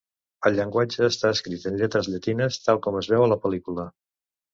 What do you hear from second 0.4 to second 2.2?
El llenguatge està escrit en lletres